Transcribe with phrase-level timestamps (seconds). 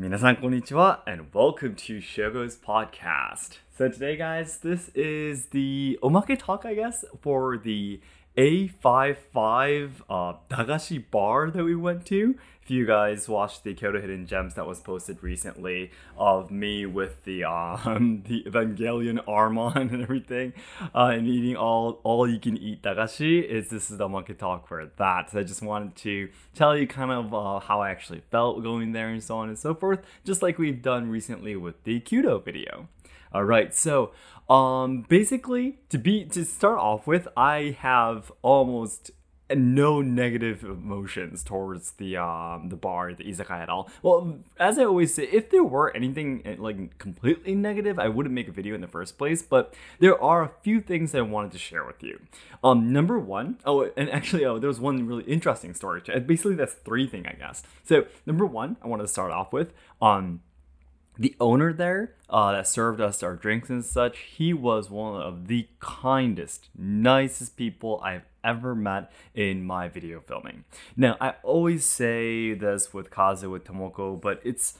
[0.00, 3.60] 皆さんこんにちは and welcome to Shogo's podcast.
[3.76, 8.00] So today guys, this is the omake talk I guess for the
[8.36, 12.36] A55 uh, Dagashi bar that we went to.
[12.63, 17.23] If you guys watched the Kyoto Hidden Gems that was posted recently of me with
[17.23, 20.53] the um the Evangelion arm on and everything,
[20.93, 24.67] uh, and eating all all you can eat dagashi, is this is the omake talk
[24.67, 25.31] for that.
[25.31, 28.91] So I just wanted to tell you kind of uh, how I actually felt going
[28.91, 32.45] there and so on and so forth, just like we've done recently with the Kudo
[32.45, 32.87] video.
[33.33, 34.11] All right, so
[34.49, 39.11] um, basically to be to start off with, I have almost
[39.57, 43.89] no negative emotions towards the um the bar, the izakaya at all.
[44.01, 48.33] Well, as I always say, if there were anything eh, like completely negative, I wouldn't
[48.33, 49.41] make a video in the first place.
[49.41, 52.19] But there are a few things that I wanted to share with you.
[52.63, 56.01] Um, number one, oh, and actually, oh, there was one really interesting story.
[56.25, 57.63] Basically, that's three thing, I guess.
[57.83, 60.41] So number one, I wanted to start off with um
[61.17, 65.47] the owner there uh, that served us our drinks and such, he was one of
[65.47, 70.63] the kindest, nicest people I've ever met in my video filming.
[70.95, 74.77] Now, I always say this with Kaze, with Tomoko, but it's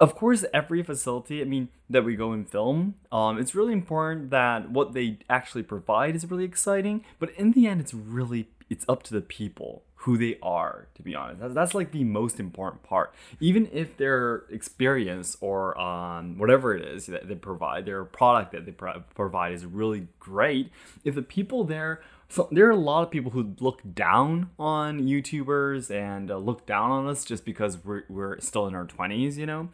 [0.00, 4.30] of course every facility i mean that we go and film um, it's really important
[4.30, 8.84] that what they actually provide is really exciting but in the end it's really it's
[8.88, 12.38] up to the people who they are to be honest that's, that's like the most
[12.38, 18.04] important part even if their experience or um, whatever it is that they provide their
[18.04, 20.70] product that they pro- provide is really great
[21.04, 25.00] if the people there so there are a lot of people who look down on
[25.00, 29.36] YouTubers and uh, look down on us just because we're, we're still in our 20s,
[29.36, 29.68] you know?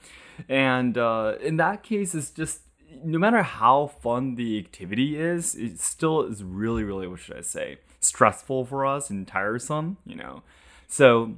[0.47, 2.61] And uh, in that case, it's just
[3.05, 7.43] no matter how fun the activity is, it still is really, really, what should I
[7.43, 10.43] say, stressful for us and tiresome, you know?
[10.89, 11.37] So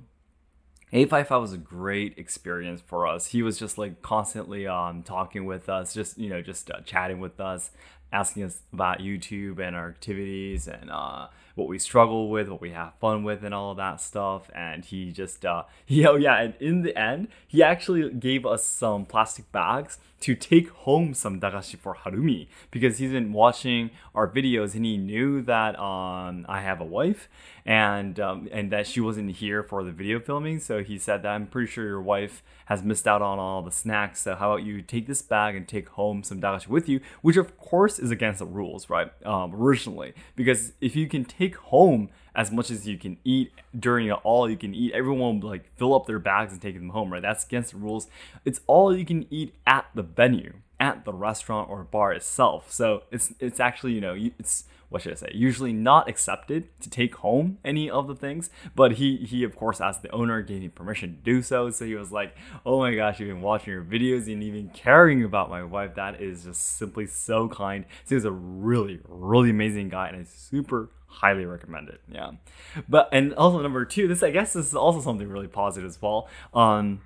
[0.93, 3.27] A55 was a great experience for us.
[3.27, 7.21] He was just like constantly um, talking with us, just, you know, just uh, chatting
[7.21, 7.71] with us,
[8.13, 12.71] asking us about YouTube and our activities and uh, what we struggle with, what we
[12.71, 14.51] have fun with, and all of that stuff.
[14.55, 18.65] And he just, uh, he, oh yeah, and in the end, he actually gave us
[18.65, 24.29] some plastic bags to take home some dagashi for Harumi because he's been watching our
[24.29, 27.29] videos and he knew that um, I have a wife
[27.67, 30.61] and um, and that she wasn't here for the video filming.
[30.61, 33.73] So he said that I'm pretty sure your wife has missed out on all the
[33.73, 34.23] snacks.
[34.23, 37.37] So how about you take this bag and take home some dagashi with you, which
[37.37, 39.11] of course is against the rules, right?
[39.25, 44.11] Um, originally, because if you can take home as much as you can eat during
[44.11, 44.93] all you can eat.
[44.93, 47.23] Everyone will like fill up their bags and take them home, right?
[47.23, 48.09] That's against the rules.
[48.45, 52.73] It's all you can eat at the venue, at the restaurant or bar itself.
[52.73, 55.31] So it's it's actually you know it's what should I say?
[55.33, 59.81] Usually not accepted to take home any of the things, but he he of course
[59.81, 61.71] asked the owner, gave me permission to do so.
[61.71, 62.37] So he was like,
[62.67, 65.95] "Oh my gosh, you've been watching your videos and even caring about my wife.
[65.95, 70.25] That is just simply so kind." So he's a really really amazing guy and I
[70.25, 72.01] super highly recommend it.
[72.13, 72.33] Yeah,
[72.89, 76.01] but and also number two, this I guess this is also something really positive as
[76.01, 76.29] well.
[76.53, 77.01] Um,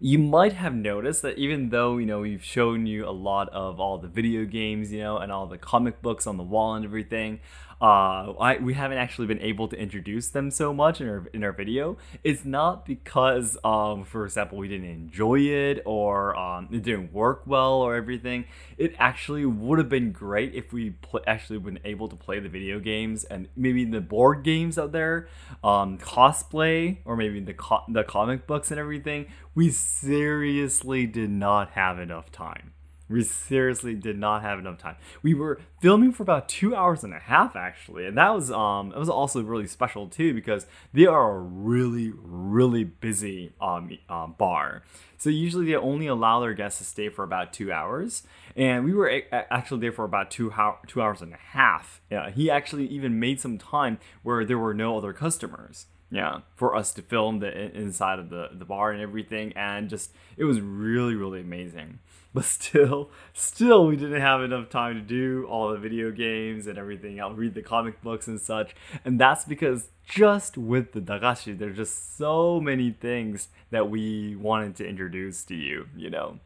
[0.00, 3.80] you might have noticed that even though you know we've shown you a lot of
[3.80, 6.84] all the video games, you know, and all the comic books on the wall and
[6.84, 7.40] everything,
[7.84, 11.44] uh, I, we haven't actually been able to introduce them so much in our, in
[11.44, 11.98] our video.
[12.22, 17.42] It's not because, um, for example, we didn't enjoy it or um, it didn't work
[17.44, 18.46] well or everything.
[18.78, 22.48] It actually would have been great if we pl- actually been able to play the
[22.48, 25.28] video games and maybe the board games out there,
[25.62, 29.26] um, cosplay or maybe the co- the comic books and everything.
[29.54, 32.73] We seriously did not have enough time.
[33.08, 34.96] We seriously did not have enough time.
[35.22, 38.92] We were filming for about two hours and a half actually, and that was um
[38.92, 44.34] it was also really special too because they are a really really busy um, um
[44.38, 44.82] bar.
[45.18, 48.22] So usually they only allow their guests to stay for about two hours,
[48.56, 52.00] and we were a- actually there for about two ho- two hours and a half.
[52.10, 56.76] Yeah, he actually even made some time where there were no other customers yeah for
[56.76, 60.60] us to film the inside of the the bar and everything and just it was
[60.60, 61.98] really really amazing
[62.34, 66.76] but still still we didn't have enough time to do all the video games and
[66.76, 71.56] everything i'll read the comic books and such and that's because just with the dagashi
[71.56, 76.38] there's just so many things that we wanted to introduce to you you know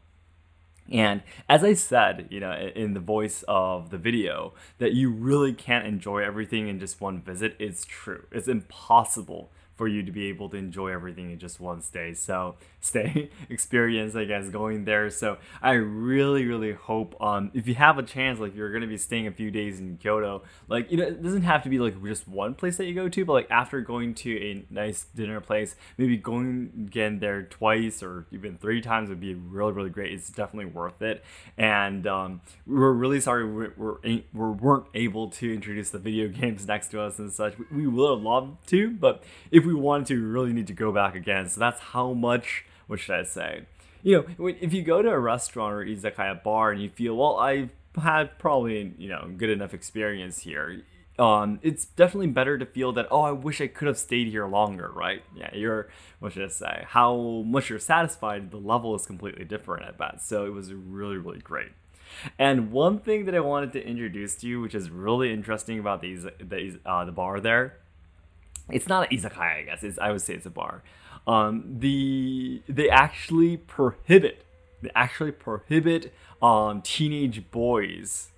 [0.91, 5.53] and as I said, you know, in the voice of the video, that you really
[5.53, 8.25] can't enjoy everything in just one visit is true.
[8.31, 12.13] It's impossible for you to be able to enjoy everything in just one stay.
[12.13, 15.09] So stay experience, I guess, going there.
[15.09, 18.97] So I really, really hope um if you have a chance, like you're gonna be
[18.97, 22.03] staying a few days in Kyoto, like you know, it doesn't have to be like
[22.03, 25.39] just one place that you go to, but like after going to a nice dinner
[25.39, 30.11] place, maybe going again there twice or even three times would be really, really great.
[30.11, 31.23] It's definitely worth it.
[31.57, 36.67] And um, we're really sorry we're, we're we weren't able to introduce the video games
[36.67, 37.53] next to us and such.
[37.71, 40.91] We would have loved to, but if we wanted to, we really need to go
[40.91, 41.49] back again.
[41.49, 42.65] So that's how much.
[42.87, 43.65] What should I say?
[44.01, 47.37] You know, if you go to a restaurant or izakaya bar and you feel, well,
[47.37, 47.69] I've
[47.99, 50.83] had probably you know good enough experience here
[51.17, 54.47] um, it's definitely better to feel that oh i wish i could have stayed here
[54.47, 55.89] longer right yeah you're
[56.19, 60.21] what should i say how much you're satisfied the level is completely different at bet
[60.21, 61.71] so it was really really great
[62.37, 66.01] and one thing that i wanted to introduce to you which is really interesting about
[66.01, 67.77] these these uh, the bar there
[68.71, 69.83] it's not an izakaya i guess.
[69.83, 70.83] It's i would say it's a bar.
[71.27, 74.45] Um, the they actually prohibit
[74.81, 78.29] they actually prohibit um, teenage boys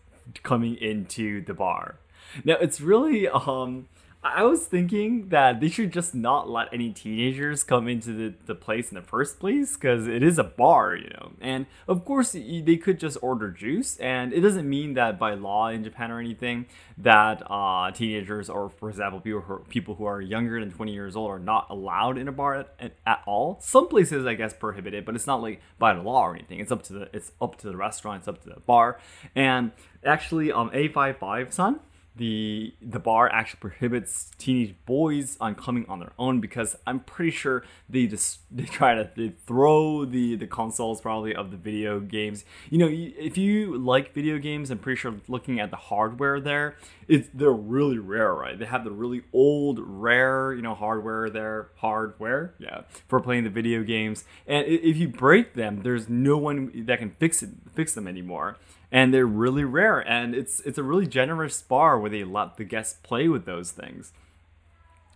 [0.43, 1.97] coming into the bar.
[2.43, 3.87] Now it's really um
[4.23, 8.53] I was thinking that they should just not let any teenagers come into the, the
[8.53, 11.31] place in the first place because it is a bar, you know.
[11.41, 15.69] And of course, they could just order juice, and it doesn't mean that by law
[15.69, 16.67] in Japan or anything
[16.99, 20.93] that uh, teenagers or, for example, people who, are, people who are younger than 20
[20.93, 23.57] years old are not allowed in a bar at, at all.
[23.59, 26.59] Some places, I guess, prohibited, but it's not like by the law or anything.
[26.59, 28.99] It's up to the it's up to the restaurant, it's up to the bar,
[29.33, 29.71] and
[30.05, 31.79] actually, um, A55 Sun
[32.15, 37.31] the the bar actually prohibits teenage boys on coming on their own because I'm pretty
[37.31, 41.99] sure they just they try to they throw the the consoles probably of the video
[41.99, 42.43] games.
[42.69, 46.75] You know, if you like video games, I'm pretty sure looking at the hardware there,
[47.07, 48.59] it's they're really rare, right?
[48.59, 53.49] They have the really old rare you know hardware there, hardware, yeah, for playing the
[53.49, 54.25] video games.
[54.45, 58.57] And if you break them, there's no one that can fix it fix them anymore
[58.91, 59.99] and they're really rare.
[59.99, 63.71] And it's it's a really generous bar where they let the guests play with those
[63.71, 64.11] things.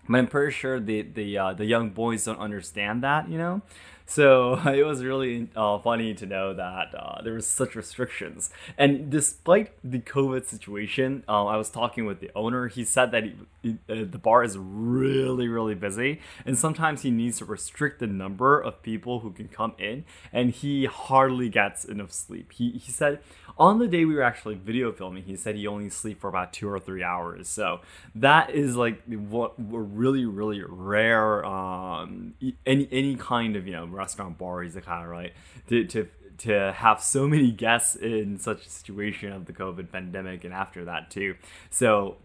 [0.07, 3.61] But i'm pretty sure the the uh, the young boys don't understand that you know
[4.05, 8.49] so it was really uh, funny to know that uh, there was such restrictions.
[8.77, 12.67] And despite the COVID situation, um, I was talking with the owner.
[12.67, 17.11] He said that he, he, uh, the bar is really, really busy, and sometimes he
[17.11, 21.85] needs to restrict the number of people who can come in, and he hardly gets
[21.85, 22.51] enough sleep.
[22.53, 23.19] He he said
[23.57, 26.51] on the day we were actually video filming, he said he only sleep for about
[26.51, 27.47] two or three hours.
[27.47, 27.79] So
[28.13, 31.45] that is like what really, really rare.
[31.45, 32.33] Um,
[32.65, 35.33] any any kind of you know restaurant bar izakaya, right?
[35.69, 36.07] To to
[36.37, 40.85] to have so many guests in such a situation of the COVID pandemic and after
[40.85, 41.35] that too.
[41.69, 42.17] So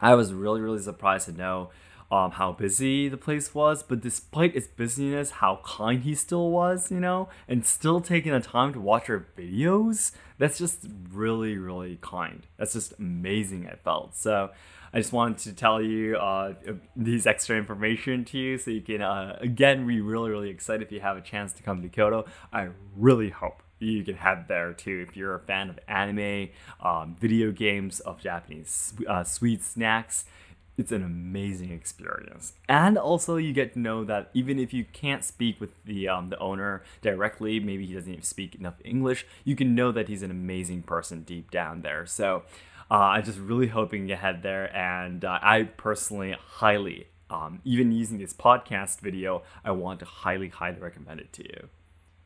[0.00, 1.70] I was really really surprised to know
[2.10, 6.90] um, how busy the place was, but despite its busyness, how kind he still was,
[6.90, 10.12] you know, and still taking the time to watch our videos,
[10.44, 12.46] that's just really, really kind.
[12.58, 14.14] That's just amazing, I felt.
[14.14, 14.50] So
[14.92, 16.52] I just wanted to tell you uh,
[16.94, 20.92] these extra information to you so you can, uh, again, be really, really excited if
[20.92, 22.26] you have a chance to come to Kyoto.
[22.52, 26.50] I really hope you can head there too if you're a fan of anime,
[26.82, 30.26] um, video games, of Japanese uh, sweet snacks
[30.76, 32.54] it's an amazing experience.
[32.68, 36.30] And also you get to know that even if you can't speak with the um,
[36.30, 40.22] the owner directly maybe he doesn't even speak enough english you can know that he's
[40.22, 42.06] an amazing person deep down there.
[42.06, 42.42] So
[42.90, 47.90] uh, i'm just really hoping you head there and uh, i personally highly um, even
[47.92, 51.68] using this podcast video i want to highly highly recommend it to you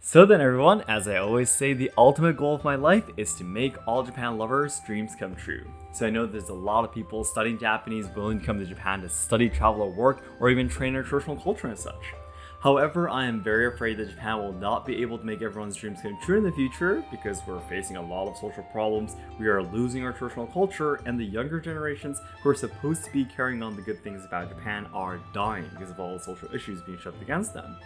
[0.01, 3.45] so then everyone, as I always say, the ultimate goal of my life is to
[3.45, 5.67] make all Japan lovers' dreams come true.
[5.93, 9.03] So I know there's a lot of people studying Japanese willing to come to Japan
[9.03, 12.15] to study, travel, or work, or even train our traditional culture and such.
[12.61, 16.01] However, I am very afraid that Japan will not be able to make everyone's dreams
[16.03, 19.63] come true in the future because we're facing a lot of social problems, we are
[19.63, 23.77] losing our traditional culture, and the younger generations who are supposed to be carrying on
[23.77, 27.23] the good things about Japan are dying because of all the social issues being shoved
[27.23, 27.77] against them.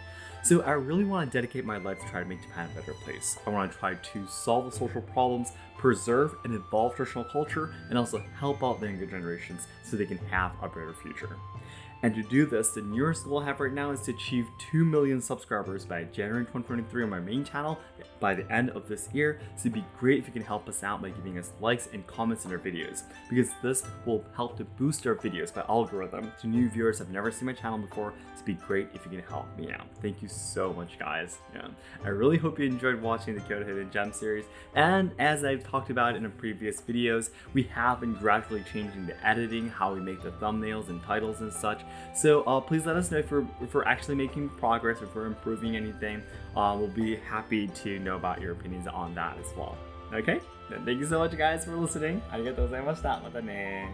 [0.43, 2.93] So I really want to dedicate my life to try to make Japan a better
[2.95, 3.39] place.
[3.47, 7.97] I want to try to solve the social problems, preserve and evolve traditional culture, and
[7.97, 11.37] also help out the younger generations so they can have a better future.
[12.03, 14.83] And to do this, the nearest goal I have right now is to achieve 2
[14.83, 17.79] million subscribers by January 2023 on my main channel
[18.19, 19.39] by the end of this year.
[19.55, 22.05] So it'd be great if you can help us out by giving us likes and
[22.05, 26.47] comments on our videos, because this will help to boost our videos by algorithm to
[26.47, 28.13] new viewers have never seen my channel before.
[28.35, 29.87] So it'd be great if you can help me out.
[30.01, 31.37] Thank you so much, guys.
[31.55, 31.67] Yeah.
[32.03, 34.43] I really hope you enjoyed watching the Kyoto Hidden Gem series.
[34.75, 39.69] And as I've talked about in previous videos, we have been gradually changing the editing,
[39.69, 41.81] how we make the thumbnails and titles and such
[42.14, 45.26] So uh, please let us know if we're, if we're actually making progress, if we're
[45.26, 46.22] improving anything.
[46.56, 49.76] Uh, we'll be happy to know about your opinions on that as well.
[50.12, 50.40] Okay?
[50.70, 52.22] Then thank you so much, guys, for listening.
[52.30, 53.20] ありがとうございました。
[53.20, 53.92] またね